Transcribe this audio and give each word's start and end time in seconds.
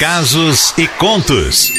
Casos 0.00 0.72
e 0.78 0.88
contos. 0.88 1.70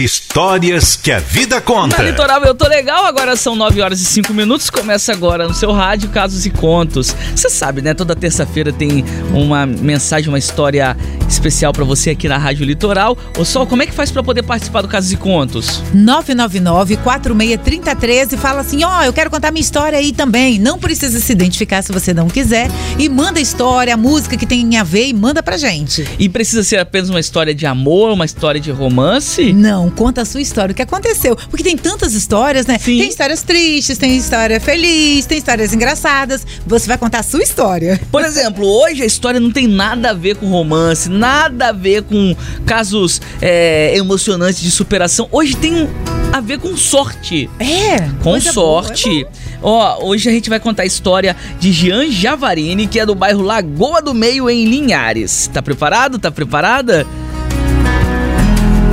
Histórias 0.00 0.96
que 0.96 1.12
a 1.12 1.20
vida 1.20 1.60
conta. 1.60 1.98
Na 1.98 2.02
Litoral 2.02 2.42
eu 2.42 2.52
tô 2.52 2.66
legal, 2.66 3.06
agora 3.06 3.36
são 3.36 3.54
9 3.54 3.80
horas 3.80 4.00
e 4.00 4.04
5 4.04 4.34
minutos. 4.34 4.68
Começa 4.68 5.12
agora 5.12 5.46
no 5.46 5.54
seu 5.54 5.70
rádio 5.70 6.08
Casos 6.08 6.44
e 6.44 6.50
Contos. 6.50 7.14
Você 7.36 7.48
sabe, 7.48 7.80
né? 7.80 7.94
Toda 7.94 8.16
terça-feira 8.16 8.72
tem 8.72 9.04
uma 9.32 9.64
mensagem, 9.64 10.28
uma 10.28 10.40
história 10.40 10.96
especial 11.28 11.72
para 11.72 11.84
você 11.84 12.10
aqui 12.10 12.26
na 12.26 12.36
Rádio 12.36 12.66
Litoral. 12.66 13.16
Ô 13.38 13.44
Sol, 13.44 13.64
como 13.64 13.80
é 13.80 13.86
que 13.86 13.92
faz 13.92 14.10
para 14.10 14.24
poder 14.24 14.42
participar 14.42 14.82
do 14.82 14.88
Casos 14.88 15.12
e 15.12 15.16
Contos? 15.16 15.80
999-463013 15.94 18.36
fala 18.38 18.62
assim: 18.62 18.82
ó, 18.82 18.98
oh, 18.98 19.04
eu 19.04 19.12
quero 19.12 19.30
contar 19.30 19.52
minha 19.52 19.62
história 19.62 19.96
aí 19.96 20.12
também. 20.12 20.58
Não 20.58 20.80
precisa 20.80 21.20
se 21.20 21.30
identificar 21.30 21.82
se 21.82 21.92
você 21.92 22.12
não 22.12 22.26
quiser. 22.26 22.68
E 22.98 23.08
manda 23.08 23.38
a 23.38 23.42
história, 23.42 23.94
a 23.94 23.96
música 23.96 24.36
que 24.36 24.46
tem 24.46 24.76
a 24.76 24.82
ver 24.82 25.06
e 25.06 25.14
manda 25.14 25.44
pra 25.44 25.56
gente. 25.56 26.04
E 26.18 26.28
precisa 26.28 26.64
ser 26.64 26.78
apenas 26.78 27.08
uma 27.08 27.20
história 27.20 27.54
de 27.54 27.67
amor, 27.68 28.10
uma 28.12 28.24
história 28.24 28.60
de 28.60 28.70
romance? 28.70 29.52
Não, 29.52 29.90
conta 29.90 30.22
a 30.22 30.24
sua 30.24 30.40
história, 30.40 30.72
o 30.72 30.74
que 30.74 30.82
aconteceu. 30.82 31.36
Porque 31.36 31.62
tem 31.62 31.76
tantas 31.76 32.14
histórias, 32.14 32.66
né? 32.66 32.78
Sim. 32.78 32.98
Tem 32.98 33.08
histórias 33.08 33.42
tristes, 33.42 33.98
tem 33.98 34.16
história 34.16 34.60
feliz, 34.60 35.26
tem 35.26 35.38
histórias 35.38 35.72
engraçadas. 35.72 36.46
Você 36.66 36.86
vai 36.86 36.98
contar 36.98 37.20
a 37.20 37.22
sua 37.22 37.42
história. 37.42 38.00
Por 38.10 38.24
exemplo, 38.24 38.66
hoje 38.66 39.02
a 39.02 39.06
história 39.06 39.38
não 39.38 39.50
tem 39.50 39.66
nada 39.66 40.10
a 40.10 40.14
ver 40.14 40.36
com 40.36 40.46
romance, 40.48 41.08
nada 41.08 41.68
a 41.68 41.72
ver 41.72 42.02
com 42.02 42.34
casos 42.66 43.20
é, 43.40 43.96
emocionantes 43.96 44.60
de 44.60 44.70
superação. 44.70 45.28
Hoje 45.30 45.56
tem 45.56 45.88
a 46.32 46.40
ver 46.40 46.58
com 46.58 46.76
sorte. 46.76 47.48
É. 47.58 48.08
Com 48.22 48.40
sorte. 48.40 49.24
É 49.24 49.48
Ó, 49.62 50.06
hoje 50.06 50.28
a 50.28 50.32
gente 50.32 50.48
vai 50.48 50.60
contar 50.60 50.84
a 50.84 50.86
história 50.86 51.36
de 51.58 51.72
Jean 51.72 52.10
Javarini, 52.10 52.86
que 52.86 53.00
é 53.00 53.06
do 53.06 53.14
bairro 53.14 53.42
Lagoa 53.42 54.00
do 54.00 54.14
Meio, 54.14 54.48
em 54.48 54.64
Linhares. 54.64 55.50
Tá 55.52 55.60
preparado? 55.60 56.18
Tá 56.18 56.30
preparada? 56.30 57.06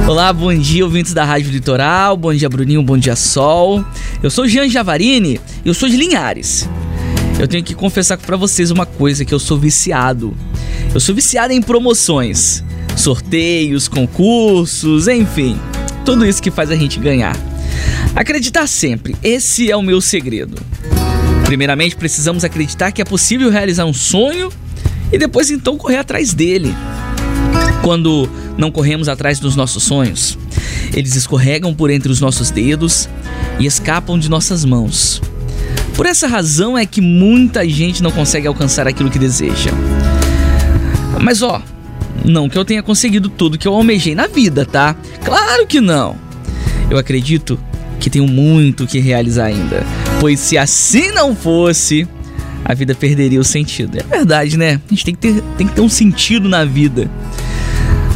Olá, 0.07 0.31
bom 0.31 0.53
dia, 0.53 0.85
ouvintes 0.85 1.15
da 1.15 1.25
Rádio 1.25 1.49
Litoral. 1.49 2.15
Bom 2.15 2.31
dia, 2.31 2.48
Bruninho. 2.48 2.84
Bom 2.84 2.95
dia, 2.95 3.15
Sol. 3.15 3.84
Eu 4.21 4.29
sou 4.29 4.47
Jean 4.47 4.70
Javarini 4.70 5.41
eu 5.65 5.73
sou 5.73 5.89
de 5.89 5.97
Linhares. 5.97 6.70
Eu 7.39 7.47
tenho 7.47 7.63
que 7.63 7.73
confessar 7.73 8.15
para 8.15 8.37
vocês 8.37 8.70
uma 8.70 8.85
coisa 8.85 9.25
que 9.25 9.34
eu 9.34 9.39
sou 9.39 9.57
viciado. 9.57 10.37
Eu 10.93 10.99
sou 10.99 11.15
viciado 11.15 11.53
em 11.53 11.62
promoções, 11.62 12.63
sorteios, 12.95 13.87
concursos, 13.87 15.07
enfim, 15.07 15.59
tudo 16.05 16.23
isso 16.23 16.41
que 16.41 16.51
faz 16.51 16.69
a 16.69 16.75
gente 16.75 16.99
ganhar. 16.99 17.35
Acreditar 18.15 18.67
sempre, 18.67 19.15
esse 19.23 19.71
é 19.71 19.75
o 19.75 19.81
meu 19.81 19.99
segredo. 20.01 20.55
Primeiramente, 21.45 21.95
precisamos 21.95 22.43
acreditar 22.43 22.91
que 22.91 23.01
é 23.01 23.05
possível 23.05 23.49
realizar 23.49 23.85
um 23.85 23.93
sonho 23.93 24.51
e 25.12 25.17
depois 25.17 25.49
então 25.49 25.77
correr 25.77 25.97
atrás 25.97 26.31
dele. 26.31 26.75
Quando 27.82 28.30
não 28.58 28.71
corremos 28.71 29.08
atrás 29.08 29.40
dos 29.40 29.55
nossos 29.55 29.84
sonhos, 29.84 30.38
eles 30.94 31.16
escorregam 31.16 31.74
por 31.74 31.90
entre 31.90 32.12
os 32.12 32.20
nossos 32.20 32.49
dedos 32.52 33.08
e 33.60 33.66
escapam 33.66 34.18
de 34.18 34.30
nossas 34.30 34.66
mãos. 34.66 35.21
Por 35.96 36.05
essa 36.05 36.27
razão 36.27 36.77
é 36.77 36.86
que 36.86 36.99
muita 36.99 37.68
gente 37.68 38.04
não 38.04 38.12
consegue 38.12 38.48
alcançar 38.48 38.88
aquilo 38.88 39.10
que 39.10 39.20
deseja. 39.20 39.71
Mas 41.21 41.41
ó, 41.41 41.62
não 42.24 42.49
que 42.49 42.58
eu 42.58 42.66
tenha 42.66 42.84
conseguido 42.84 43.30
tudo 43.30 43.58
que 43.58 43.68
eu 43.68 43.74
almejei 43.74 44.13
na 44.16 44.27
vida, 44.27 44.66
tá? 44.66 44.96
Claro 45.24 45.66
que 45.66 45.80
não. 45.80 46.18
Eu 46.90 46.98
acredito 46.98 47.60
que 47.99 48.10
tenho 48.10 48.27
muito 48.27 48.86
que 48.86 48.99
realizar 48.99 49.46
ainda, 49.46 49.84
pois 50.20 50.40
se 50.40 50.58
assim 50.58 51.12
não 51.12 51.36
fosse, 51.36 52.08
a 52.63 52.74
vida 52.74 52.93
perderia 52.93 53.40
o 53.40 53.43
sentido. 53.43 53.98
É 53.98 54.04
verdade, 54.04 54.58
né? 54.58 54.82
A 54.86 54.90
gente 54.90 55.05
tem 55.05 55.16
que 55.16 55.21
ter, 55.21 55.41
tem 55.58 55.68
que 55.68 55.74
ter 55.74 55.82
um 55.82 55.90
sentido 55.90 56.49
na 56.49 56.66
vida. 56.66 57.10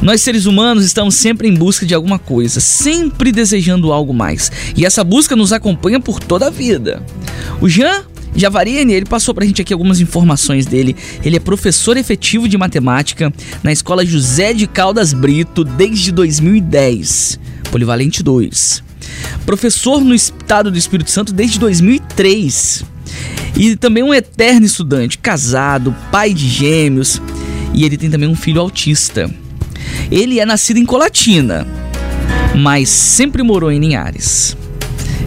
Nós 0.02 0.22
seres 0.22 0.46
humanos 0.46 0.86
estamos 0.86 1.16
sempre 1.16 1.48
em 1.48 1.54
busca 1.54 1.86
de 1.86 1.94
alguma 1.94 2.18
coisa, 2.18 2.62
sempre 2.62 3.32
desejando 3.32 3.92
algo 3.92 4.14
mais. 4.14 4.52
E 4.76 4.86
essa 4.86 5.04
busca 5.04 5.36
nos 5.36 5.52
acompanha 5.52 6.00
por 6.00 6.20
toda 6.20 6.48
a 6.48 6.50
vida. 6.50 7.04
O 7.60 7.68
Jean 7.68 8.06
Javarini, 8.34 8.94
ele 8.94 9.06
passou 9.06 9.34
pra 9.34 9.46
gente 9.46 9.62
aqui 9.62 9.74
algumas 9.74 10.00
informações 10.00 10.66
dele. 10.66 10.96
Ele 11.24 11.36
é 11.36 11.40
professor 11.40 11.98
efetivo 11.98 12.48
de 12.48 12.58
matemática 12.58 13.34
na 13.62 13.74
Escola 13.74 14.06
José 14.06 14.54
de 14.54 14.68
Caldas 14.68 15.14
Brito 15.14 15.66
desde 15.66 16.12
2010, 16.12 17.40
Polivalente 17.70 18.24
2. 18.24 18.84
Professor 19.46 20.02
no 20.02 20.16
Estado 20.16 20.72
do 20.72 20.78
Espírito 20.78 21.12
Santo 21.12 21.34
desde 21.34 21.60
2003. 21.60 22.86
E 23.58 23.76
também 23.76 24.04
um 24.04 24.14
eterno 24.14 24.66
estudante, 24.66 25.18
casado, 25.18 25.94
pai 26.10 26.34
de 26.34 26.48
gêmeos, 26.48 27.22
e 27.74 27.84
ele 27.84 27.98
tem 27.98 28.10
também 28.10 28.30
um 28.30 28.36
filho 28.36 28.62
autista. 28.62 29.30
Ele 30.12 30.40
é 30.40 30.46
nascido 30.46 30.78
em 30.78 30.86
Colatina, 30.86 31.68
mas 32.56 32.90
sempre 32.90 33.44
morou 33.44 33.72
em 33.72 33.80
Linhares. 33.80 34.58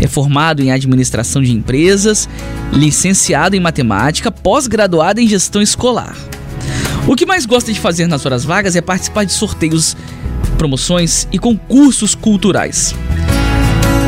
É 0.00 0.08
formado 0.08 0.60
em 0.60 0.72
administração 0.72 1.40
de 1.40 1.52
empresas, 1.52 2.28
licenciado 2.72 3.54
em 3.54 3.60
matemática, 3.60 4.32
pós-graduado 4.32 5.20
em 5.20 5.28
gestão 5.28 5.62
escolar. 5.62 6.16
O 7.06 7.14
que 7.14 7.24
mais 7.24 7.46
gosta 7.46 7.72
de 7.72 7.78
fazer 7.78 8.08
nas 8.08 8.26
horas 8.26 8.44
vagas 8.44 8.74
é 8.74 8.80
participar 8.80 9.24
de 9.24 9.32
sorteios, 9.32 9.96
promoções 10.58 11.28
e 11.30 11.38
concursos 11.38 12.16
culturais. 12.16 12.92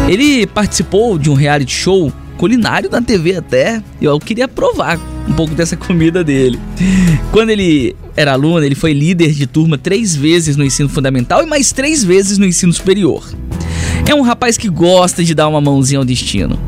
Ele 0.09 0.45
participou 0.45 1.17
de 1.19 1.31
um 1.31 1.35
reality 1.35 1.73
show 1.73 2.13
culinário 2.37 2.91
na 2.91 3.01
TV 3.01 3.37
até, 3.37 3.81
eu 4.01 4.19
queria 4.19 4.49
provar 4.49 4.99
um 5.29 5.33
pouco 5.33 5.55
dessa 5.55 5.77
comida 5.77 6.23
dele. 6.23 6.59
Quando 7.33 7.51
ele 7.51 7.97
era 8.17 8.33
aluno, 8.33 8.65
ele 8.65 8.75
foi 8.75 8.93
líder 8.93 9.33
de 9.33 9.47
turma 9.47 9.79
três 9.79 10.15
vezes 10.15 10.57
no 10.57 10.65
ensino 10.65 10.89
fundamental 10.89 11.43
e 11.43 11.47
mais 11.47 11.73
três 11.73 12.05
vezes 12.05 12.39
no 12.39 12.47
ensino 12.47 12.73
superior. 12.73 13.25
É 14.09 14.15
um 14.15 14.23
rapaz 14.23 14.57
que 14.57 14.69
gosta 14.69 15.25
de 15.25 15.35
dar 15.35 15.49
uma 15.49 15.61
mãozinha 15.61 15.99
ao 15.99 16.05
destino. 16.05 16.59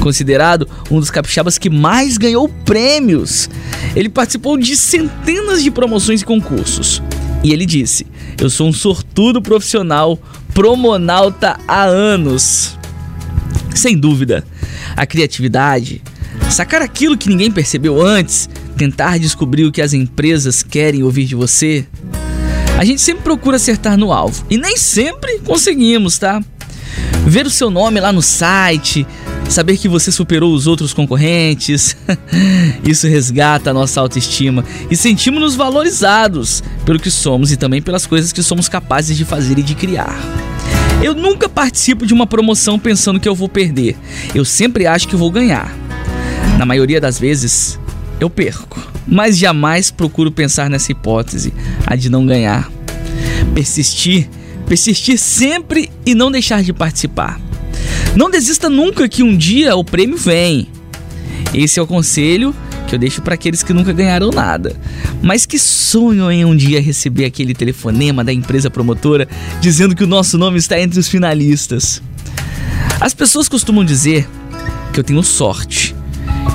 Considerado 0.00 0.68
um 0.90 0.98
dos 0.98 1.10
capixabas 1.10 1.58
que 1.58 1.70
mais 1.70 2.18
ganhou 2.18 2.48
prêmios. 2.48 3.48
Ele 3.94 4.08
participou 4.08 4.58
de 4.58 4.76
centenas 4.76 5.62
de 5.62 5.70
promoções 5.70 6.22
e 6.22 6.24
concursos. 6.24 7.02
E 7.42 7.52
ele 7.52 7.64
disse: 7.64 8.06
Eu 8.38 8.50
sou 8.50 8.68
um 8.68 8.72
sortudo 8.72 9.40
profissional, 9.40 10.18
promonauta 10.52 11.58
há 11.66 11.84
anos. 11.84 12.76
Sem 13.74 13.96
dúvida, 13.96 14.44
a 14.96 15.06
criatividade, 15.06 16.02
sacar 16.50 16.82
aquilo 16.82 17.16
que 17.16 17.28
ninguém 17.28 17.50
percebeu 17.50 18.00
antes, 18.00 18.48
tentar 18.76 19.18
descobrir 19.18 19.64
o 19.64 19.72
que 19.72 19.82
as 19.82 19.92
empresas 19.92 20.62
querem 20.62 21.02
ouvir 21.02 21.24
de 21.24 21.34
você. 21.34 21.86
A 22.78 22.84
gente 22.84 23.00
sempre 23.00 23.22
procura 23.22 23.56
acertar 23.56 23.96
no 23.96 24.12
alvo 24.12 24.44
e 24.50 24.56
nem 24.56 24.76
sempre 24.76 25.38
conseguimos, 25.40 26.18
tá? 26.18 26.42
Ver 27.26 27.46
o 27.46 27.50
seu 27.50 27.70
nome 27.70 28.00
lá 28.00 28.12
no 28.12 28.22
site, 28.22 29.06
saber 29.48 29.76
que 29.76 29.88
você 29.88 30.10
superou 30.10 30.52
os 30.52 30.66
outros 30.66 30.92
concorrentes, 30.92 31.96
isso 32.84 33.06
resgata 33.06 33.70
a 33.70 33.74
nossa 33.74 34.00
autoestima 34.00 34.64
e 34.90 34.96
sentimos-nos 34.96 35.54
valorizados 35.54 36.62
pelo 36.84 36.98
que 36.98 37.10
somos 37.10 37.52
e 37.52 37.56
também 37.56 37.80
pelas 37.80 38.06
coisas 38.06 38.32
que 38.32 38.42
somos 38.42 38.68
capazes 38.68 39.16
de 39.16 39.24
fazer 39.24 39.58
e 39.58 39.62
de 39.62 39.74
criar. 39.74 40.18
Eu 41.02 41.14
nunca 41.14 41.48
participo 41.48 42.06
de 42.06 42.14
uma 42.14 42.26
promoção 42.26 42.78
pensando 42.78 43.18
que 43.18 43.28
eu 43.28 43.34
vou 43.34 43.48
perder. 43.48 43.96
Eu 44.34 44.44
sempre 44.44 44.86
acho 44.86 45.08
que 45.08 45.16
vou 45.16 45.30
ganhar. 45.30 45.74
Na 46.62 46.66
maioria 46.66 47.00
das 47.00 47.18
vezes, 47.18 47.76
eu 48.20 48.30
perco. 48.30 48.80
Mas 49.04 49.36
jamais 49.36 49.90
procuro 49.90 50.30
pensar 50.30 50.70
nessa 50.70 50.92
hipótese, 50.92 51.52
a 51.84 51.96
de 51.96 52.08
não 52.08 52.24
ganhar. 52.24 52.70
Persistir, 53.52 54.30
persistir 54.64 55.18
sempre 55.18 55.90
e 56.06 56.14
não 56.14 56.30
deixar 56.30 56.62
de 56.62 56.72
participar. 56.72 57.40
Não 58.14 58.30
desista 58.30 58.70
nunca 58.70 59.08
que 59.08 59.24
um 59.24 59.36
dia 59.36 59.74
o 59.74 59.82
prêmio 59.82 60.16
vem. 60.16 60.68
Esse 61.52 61.80
é 61.80 61.82
o 61.82 61.86
conselho 61.86 62.54
que 62.86 62.94
eu 62.94 62.98
deixo 62.98 63.22
para 63.22 63.34
aqueles 63.34 63.64
que 63.64 63.72
nunca 63.72 63.92
ganharam 63.92 64.30
nada, 64.30 64.76
mas 65.20 65.44
que 65.44 65.58
sonham 65.58 66.30
em 66.30 66.44
um 66.44 66.54
dia 66.54 66.80
receber 66.80 67.24
aquele 67.24 67.54
telefonema 67.54 68.22
da 68.22 68.32
empresa 68.32 68.70
promotora 68.70 69.26
dizendo 69.60 69.96
que 69.96 70.04
o 70.04 70.06
nosso 70.06 70.38
nome 70.38 70.58
está 70.58 70.80
entre 70.80 71.00
os 71.00 71.08
finalistas. 71.08 72.00
As 73.00 73.12
pessoas 73.12 73.48
costumam 73.48 73.84
dizer 73.84 74.28
que 74.92 75.00
eu 75.00 75.02
tenho 75.02 75.24
sorte, 75.24 75.91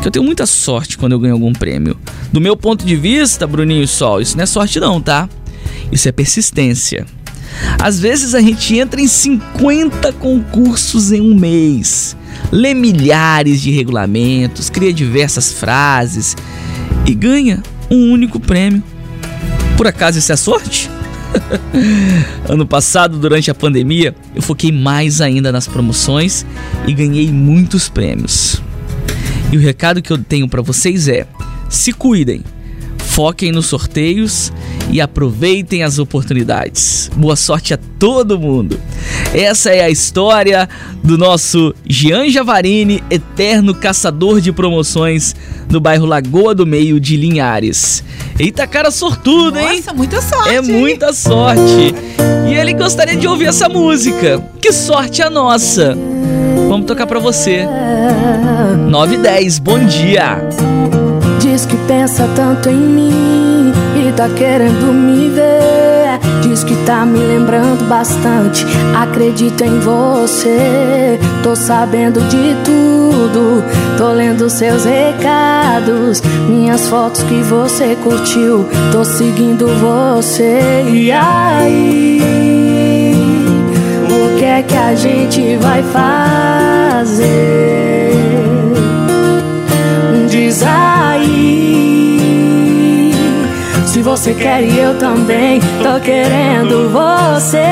que 0.02 0.08
eu 0.08 0.12
tenho 0.12 0.26
muita 0.26 0.46
sorte 0.46 0.98
quando 0.98 1.14
eu 1.14 1.20
ganho 1.20 1.34
algum 1.34 1.54
prêmio. 1.54 1.98
Do 2.32 2.42
meu 2.42 2.56
ponto 2.56 2.86
de 2.86 2.96
vista, 2.96 3.48
Bruninho 3.48 3.84
e 3.84 3.88
Sol, 3.88 4.22
isso 4.22 4.38
não 4.38 4.44
é 4.44 4.48
sorte 4.48 4.80
não, 4.80 5.02
tá? 5.02 5.30
Isso 5.92 6.08
é 6.08 6.12
persistência. 6.12 7.06
Às 7.82 8.00
vezes 8.00 8.36
a 8.36 8.42
gente 8.42 8.78
entra 8.78 9.02
em 9.02 9.08
50 9.08 10.14
concursos 10.14 11.12
em 11.12 11.22
um 11.22 11.36
mês 11.36 12.16
lê 12.52 12.74
milhares 12.74 13.62
de 13.62 13.72
regulamentos, 13.72 14.70
cria 14.70 14.94
diversas 14.94 15.52
frases 15.52 16.36
e 17.06 17.14
ganha 17.14 17.62
um 17.90 18.12
único 18.12 18.40
prêmio. 18.40 18.84
Por 19.76 19.88
acaso 19.88 20.20
isso 20.20 20.32
é 20.32 20.36
sorte? 20.36 20.90
ano 22.50 22.66
passado, 22.66 23.18
durante 23.18 23.52
a 23.52 23.56
pandemia, 23.56 24.16
eu 24.34 24.42
foquei 24.42 24.72
mais 24.72 25.22
ainda 25.22 25.52
nas 25.52 25.68
promoções 25.68 26.46
e 26.88 26.94
ganhei 26.94 27.32
muitos 27.32 27.90
prêmios. 27.90 28.62
E 29.52 29.58
o 29.58 29.60
recado 29.60 30.02
que 30.02 30.12
eu 30.12 30.18
tenho 30.18 30.48
para 30.48 30.62
vocês 30.62 31.08
é: 31.08 31.26
se 31.70 31.94
cuidem, 31.94 32.44
foquem 32.98 33.52
nos 33.52 33.68
sorteios 33.68 34.52
e 34.92 35.00
aproveitem 35.02 35.84
as 35.84 36.00
oportunidades. 36.00 37.10
Boa 37.16 37.36
sorte 37.36 37.74
a 37.74 37.80
todo 37.98 38.40
mundo. 38.40 38.80
Essa 39.34 39.72
é 39.72 39.82
a 39.82 39.90
história 39.90 40.68
do 41.04 41.18
nosso 41.18 41.74
Jean 41.88 42.30
Javarini, 42.30 43.04
eterno 43.10 43.74
caçador 43.74 44.42
de 44.42 44.52
promoções 44.52 45.36
no 45.70 45.80
bairro 45.80 46.06
Lagoa 46.06 46.54
do 46.54 46.66
Meio 46.66 47.00
de 47.00 47.18
Linhares. 47.18 48.04
Eita 48.40 48.68
cara 48.68 48.92
sortudo, 48.92 49.58
hein? 49.58 49.78
Nossa, 49.78 49.94
muita 49.94 50.22
sorte. 50.22 50.50
É 50.50 50.62
muita 50.62 51.14
sorte. 51.14 51.96
E 52.48 52.54
ele 52.54 52.74
gostaria 52.74 53.16
de 53.16 53.28
ouvir 53.28 53.46
essa 53.46 53.68
música. 53.68 54.44
Que 54.62 54.72
sorte 54.72 55.22
a 55.22 55.30
nossa. 55.30 55.98
Vamos 56.78 56.90
tocar 56.90 57.08
pra 57.08 57.18
você. 57.18 57.68
9 58.88 59.16
e 59.16 59.18
10, 59.18 59.58
bom 59.58 59.80
dia. 59.80 60.48
Diz 61.40 61.66
que 61.66 61.76
pensa 61.88 62.30
tanto 62.36 62.70
em 62.70 62.78
mim 62.78 63.74
e 63.96 64.12
tá 64.12 64.30
querendo 64.30 64.94
me 64.94 65.28
ver. 65.30 66.20
Diz 66.44 66.64
que 66.64 66.76
tá 66.86 67.04
me 67.04 67.18
lembrando 67.18 67.84
bastante. 67.90 68.64
Acredito 68.96 69.64
em 69.64 69.80
você. 69.80 71.20
Tô 71.42 71.56
sabendo 71.56 72.22
de 72.30 72.56
tudo. 72.64 73.64
Tô 73.98 74.12
lendo 74.12 74.48
seus 74.48 74.86
recados. 74.86 76.22
Minhas 76.48 76.88
fotos 76.88 77.24
que 77.24 77.42
você 77.42 77.98
curtiu. 78.04 78.70
Tô 78.92 79.04
seguindo 79.04 79.68
você. 79.80 80.86
E 80.88 81.12
aí? 81.12 82.57
A 84.78 84.94
gente 84.96 85.58
vai 85.58 85.84
fazer? 85.84 87.28
Diz 90.30 90.64
aí. 90.64 91.98
Se 93.86 94.02
você 94.02 94.34
quer 94.34 94.64
e 94.64 94.80
eu 94.80 94.94
também 94.98 95.60
Tô 95.82 96.00
querendo 96.00 96.90
você. 96.90 97.64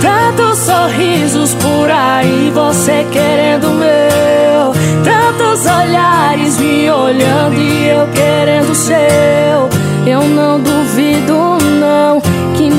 Tantos 0.00 0.58
sorrisos 0.60 1.54
por 1.54 1.90
aí 1.90 2.52
Você 2.54 3.04
querendo 3.10 3.70
meu. 3.70 4.72
Tantos 5.04 5.66
olhares 5.66 6.58
me 6.58 6.88
olhando 6.90 7.60
E 7.60 7.88
eu 7.88 8.06
querendo 8.14 8.74
seu. 8.74 9.68
Eu 10.06 10.22
não 10.28 10.60
duvido 10.60 11.35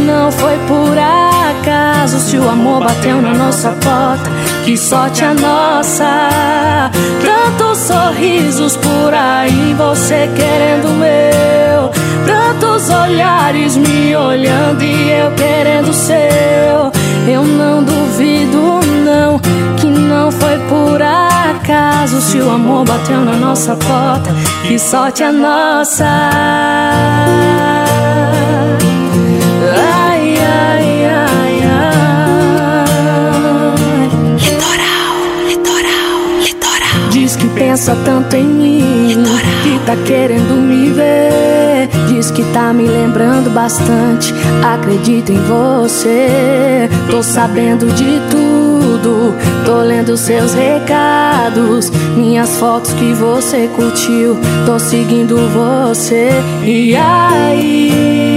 não 0.07 0.31
foi 0.31 0.57
por 0.67 0.97
acaso 0.97 2.19
Se 2.19 2.37
o 2.37 2.49
amor 2.49 2.83
bateu 2.83 3.21
na 3.21 3.33
nossa 3.33 3.71
porta 3.71 4.31
Que 4.63 4.77
sorte 4.77 5.23
a 5.23 5.33
nossa. 5.33 6.29
Tantos 7.21 7.77
sorrisos 7.79 8.77
por 8.77 9.13
aí 9.13 9.75
Você 9.77 10.29
querendo 10.35 10.87
o 10.87 10.93
meu. 10.93 11.91
Tantos 12.25 12.89
olhares 12.89 13.75
me 13.75 14.15
olhando 14.15 14.81
E 14.81 15.11
eu 15.11 15.31
querendo 15.31 15.89
o 15.89 15.93
seu. 15.93 16.91
Eu 17.27 17.43
não 17.43 17.83
duvido 17.83 18.79
não 19.03 19.37
Que 19.75 19.87
não 19.87 20.31
foi 20.31 20.57
por 20.69 21.01
acaso 21.01 22.21
Se 22.21 22.37
o 22.37 22.49
amor 22.49 22.85
bateu 22.85 23.19
na 23.19 23.33
nossa 23.33 23.75
porta 23.75 24.33
Que 24.65 24.79
sorte 24.79 25.23
a 25.23 25.31
nossa 25.31 26.05
lembrando 43.47 43.49
bastante. 43.49 44.33
Acredito 44.63 45.31
em 45.31 45.39
você, 45.43 46.89
tô 47.09 47.23
sabendo 47.23 47.87
de 47.93 48.19
tudo. 48.29 49.33
Tô 49.65 49.77
lendo 49.81 50.15
seus 50.17 50.53
recados, 50.53 51.89
minhas 52.15 52.57
fotos 52.57 52.93
que 52.93 53.13
você 53.13 53.69
curtiu. 53.75 54.37
Tô 54.65 54.79
seguindo 54.79 55.37
você. 55.49 56.29
E 56.63 56.95
aí? 56.95 58.33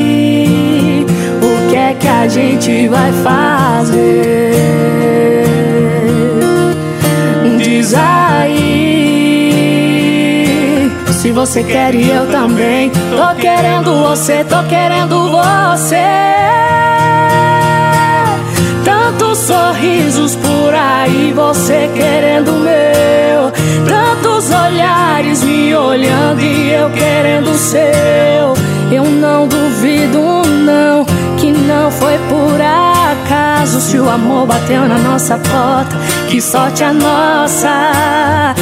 O 1.43 1.71
que 1.71 1.77
é 1.77 1.95
que 1.95 2.09
a 2.09 2.29
gente 2.29 2.89
vai 2.89 3.13
fazer? 3.13 4.51
Diz 7.59 7.95
aí 7.95 9.00
Se 11.31 11.35
você 11.35 11.63
quer 11.63 11.95
e 11.95 12.11
eu 12.11 12.27
também. 12.27 12.91
Tô 12.91 13.41
querendo 13.41 14.03
você, 14.03 14.43
tô 14.43 14.65
querendo 14.65 15.31
você. 15.31 15.95
Tantos 18.85 19.39
sorrisos 19.39 20.35
por 20.35 20.75
aí 20.75 21.33
Você 21.33 21.89
querendo 21.95 22.51
meu. 22.55 23.53
Tantos 23.87 24.51
olhares 24.51 25.45
me 25.45 25.73
olhando 25.73 26.41
E 26.41 26.73
eu 26.73 26.91
querendo 26.91 27.55
seu. 27.55 27.79
Eu 28.91 29.05
não 29.05 29.47
duvido 29.47 30.43
não 30.65 31.05
Que 31.37 31.53
não 31.53 31.93
foi 31.93 32.19
por 32.29 32.61
acaso. 32.61 33.81
Se 33.81 34.01
o 34.01 34.11
amor 34.11 34.47
bateu 34.47 34.89
na 34.89 34.99
nossa 34.99 35.39
porta 35.39 35.97
Que 36.29 36.41
sorte 36.41 36.83
a 36.83 36.93
nossa 36.93 38.53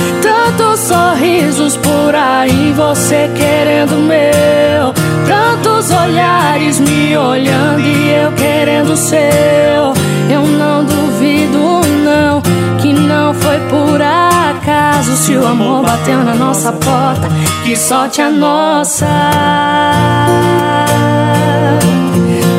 Tantos 0.58 0.80
sorrisos 0.80 1.76
por 1.76 2.14
aí 2.14 2.72
Você 2.72 3.30
querendo 3.36 3.94
meu. 3.96 4.92
Tantos 5.26 5.90
olhares 5.92 6.80
me 6.80 7.16
olhando 7.16 7.80
E 7.80 8.10
eu 8.10 8.32
querendo 8.32 8.96
seu. 8.96 9.94
Eu 10.28 10.42
não 10.58 10.84
duvido 10.84 11.80
não 12.04 12.42
Que 12.78 12.92
não 12.92 13.32
foi 13.34 13.60
por 13.68 14.02
acaso. 14.02 15.14
Se 15.16 15.36
o 15.36 15.46
amor 15.46 15.84
bateu 15.84 16.24
na 16.24 16.34
nossa 16.34 16.72
porta 16.72 17.28
Que 17.64 17.76
sorte 17.76 18.20
a 18.20 18.28
nossa. 18.28 19.06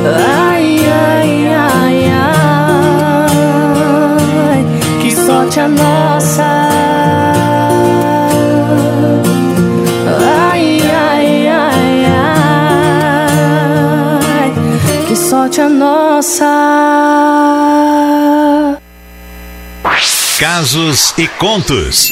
Ai, 0.06 0.80
ai, 0.88 1.48
ai, 1.54 2.12
ai, 4.48 4.66
que 5.02 5.12
sorte 5.14 5.60
a 5.60 5.68
nossa. 5.68 6.79
Sorte 15.60 15.62
a 15.62 15.70
nossa. 15.70 16.46
Casos 20.40 21.14
e 21.18 21.28
contos. 21.28 22.10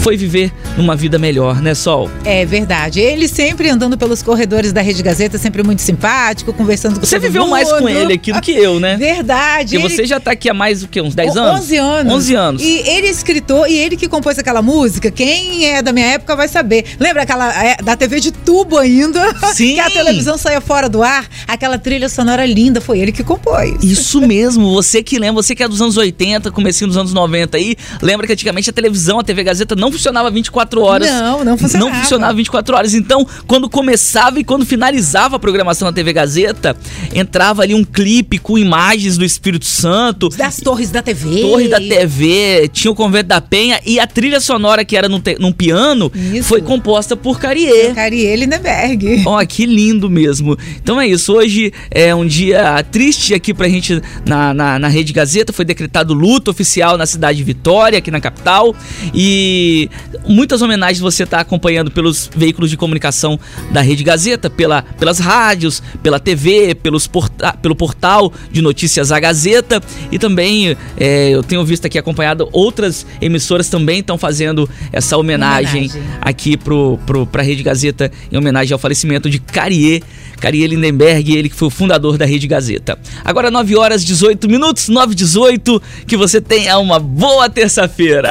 foi 0.00 0.16
viver 0.16 0.50
numa 0.78 0.96
vida 0.96 1.18
melhor, 1.18 1.60
né, 1.60 1.74
Sol? 1.74 2.10
É 2.24 2.44
verdade. 2.46 3.00
Ele 3.00 3.28
sempre 3.28 3.68
andando 3.68 3.98
pelos 3.98 4.22
corredores 4.22 4.72
da 4.72 4.80
Rede 4.80 5.02
Gazeta, 5.02 5.36
sempre 5.38 5.62
muito 5.62 5.82
simpático, 5.82 6.52
conversando 6.54 6.98
com 6.98 7.04
Você 7.06 7.18
viveu 7.18 7.46
mais 7.48 7.68
com 7.70 7.80
mundo. 7.80 7.88
ele 7.90 8.14
aqui 8.14 8.32
do 8.32 8.40
que 8.40 8.52
eu, 8.52 8.80
né? 8.80 8.96
Verdade. 8.96 9.76
Porque 9.76 9.86
Ele- 9.86 9.96
você 9.96 10.06
já 10.06 10.18
tá 10.18 10.30
aqui 10.32 10.48
há 10.48 10.54
mais 10.54 10.80
do 10.80 10.88
que 10.88 11.00
uns 11.00 11.14
10 11.14 11.34
O- 11.36 11.38
anos? 11.38 11.60
11 11.62 11.76
anos. 11.76 12.12
11 12.14 12.34
anos. 12.34 12.62
E 12.62 12.78
ele 12.88 13.08
é 13.08 13.10
escritor 13.10 13.68
e 13.68 13.76
ele 13.76 13.96
que 13.96 14.08
compôs 14.08 14.38
aquela 14.38 14.62
música. 14.62 15.10
Quem 15.10 15.66
é 15.66 15.82
da 15.82 15.92
minha 15.92 16.06
época 16.06 16.34
vai 16.34 16.48
saber. 16.48 16.84
Lembra 16.98 17.22
aquela 17.22 17.62
é, 17.64 17.76
da 17.82 17.94
TV 17.96 18.20
de 18.20 18.32
tubo 18.32 18.78
ainda? 18.78 19.20
Sim. 19.52 19.74
que 19.74 19.80
a 19.80 19.90
televisão 19.90 20.38
saía 20.38 20.60
fora 20.60 20.88
do 20.88 21.02
ar. 21.02 21.28
Aquela 21.46 21.78
trilha 21.78 22.08
sonora 22.08 22.46
linda 22.46 22.80
foi 22.80 23.00
ele 23.00 23.12
que 23.12 23.22
compôs. 23.22 23.74
Isso 23.82 24.20
mesmo, 24.26 24.72
você 24.72 25.02
que 25.02 25.18
lembra, 25.18 25.42
você 25.42 25.54
que 25.54 25.62
é 25.62 25.68
dos 25.68 25.80
anos 25.82 25.96
80, 25.96 26.50
comecinho 26.50 26.88
dos 26.88 26.96
anos 26.96 27.12
90 27.12 27.58
aí, 27.58 27.76
lembra 28.00 28.26
que 28.26 28.32
antigamente 28.32 28.70
a 28.70 28.72
televisão, 28.72 29.18
a 29.18 29.24
TV 29.24 29.44
Gazeta 29.44 29.76
não 29.76 29.89
funcionava 29.92 30.30
24 30.30 30.80
horas. 30.82 31.08
Não, 31.10 31.44
não 31.44 31.58
funcionava. 31.58 31.90
Não 31.92 32.00
funcionava 32.00 32.34
24 32.34 32.76
horas. 32.76 32.94
Então, 32.94 33.26
quando 33.46 33.68
começava 33.68 34.38
e 34.40 34.44
quando 34.44 34.64
finalizava 34.66 35.36
a 35.36 35.38
programação 35.38 35.86
na 35.86 35.92
TV 35.92 36.12
Gazeta, 36.12 36.76
entrava 37.14 37.62
ali 37.62 37.74
um 37.74 37.84
clipe 37.84 38.38
com 38.38 38.58
imagens 38.58 39.16
do 39.16 39.24
Espírito 39.24 39.64
Santo, 39.66 40.28
Das 40.30 40.56
torres 40.58 40.90
da 40.90 41.02
TV. 41.02 41.40
Torre 41.42 41.68
da 41.68 41.78
TV, 41.78 42.68
tinha 42.72 42.90
o 42.90 42.94
Convento 42.94 43.28
da 43.28 43.40
Penha 43.40 43.80
e 43.84 43.98
a 43.98 44.06
trilha 44.06 44.40
sonora 44.40 44.84
que 44.84 44.96
era 44.96 45.08
num, 45.08 45.20
te- 45.20 45.36
num 45.38 45.52
piano 45.52 46.10
Isso. 46.14 46.48
foi 46.48 46.60
composta 46.60 47.16
por 47.16 47.38
Carier. 47.38 47.94
Cariele 47.94 48.46
Neberg. 48.46 49.22
Ó, 49.26 49.44
que 49.44 49.66
lindo 49.66 50.08
mesmo. 50.10 50.56
Então 50.82 51.00
é 51.00 51.06
isso. 51.06 51.32
Hoje 51.32 51.72
é 51.90 52.14
um 52.14 52.26
dia 52.26 52.82
triste 52.90 53.34
aqui 53.34 53.52
pra 53.54 53.68
gente 53.68 54.00
na, 54.26 54.52
na, 54.54 54.78
na 54.78 54.88
Rede 54.88 55.12
Gazeta. 55.12 55.52
Foi 55.52 55.64
decretado 55.64 56.12
luto 56.14 56.50
oficial 56.50 56.96
na 56.98 57.06
cidade 57.06 57.38
de 57.38 57.44
Vitória, 57.44 57.98
aqui 57.98 58.10
na 58.10 58.20
capital. 58.20 58.74
E 59.14 59.79
muitas 60.26 60.60
homenagens 60.62 61.00
você 61.00 61.24
tá 61.24 61.40
acompanhando 61.40 61.90
pelos 61.90 62.30
veículos 62.34 62.70
de 62.70 62.76
comunicação 62.76 63.38
da 63.70 63.80
Rede 63.80 64.02
Gazeta, 64.02 64.50
pela, 64.50 64.82
pelas 64.82 65.18
rádios, 65.18 65.82
pela 66.02 66.18
TV, 66.18 66.74
pelos 66.74 67.06
porta 67.06 67.52
pelo 67.60 67.74
portal 67.74 68.32
de 68.50 68.60
notícias 68.60 69.12
A 69.12 69.20
Gazeta. 69.20 69.82
E 70.10 70.18
também 70.18 70.76
é, 70.96 71.30
eu 71.30 71.42
tenho 71.42 71.64
visto 71.64 71.86
aqui 71.86 71.98
acompanhado 71.98 72.48
outras 72.52 73.06
emissoras 73.20 73.68
também 73.68 74.00
estão 74.00 74.18
fazendo 74.18 74.68
essa 74.92 75.16
homenagem, 75.16 75.88
Homenagem. 75.88 76.02
aqui 76.20 76.56
pro, 76.56 76.98
pro, 77.06 77.26
pra 77.26 77.42
Rede 77.42 77.62
Gazeta 77.62 78.10
em 78.30 78.36
homenagem 78.36 78.72
ao 78.72 78.78
falecimento 78.78 79.30
de 79.30 79.38
Carier, 79.38 80.02
Carier 80.40 80.68
Lindenberg, 80.70 81.36
ele 81.36 81.48
que 81.48 81.54
foi 81.54 81.68
o 81.68 81.70
fundador 81.70 82.16
da 82.16 82.24
Rede 82.24 82.46
Gazeta. 82.46 82.98
Agora 83.24 83.50
9 83.50 83.76
horas 83.76 84.04
18 84.04 84.48
minutos, 84.48 84.88
9 84.88 85.12
e 85.12 85.14
18, 85.14 85.82
que 86.06 86.16
você 86.16 86.40
tenha 86.40 86.78
uma 86.78 86.98
boa 86.98 87.48
terça-feira. 87.48 88.28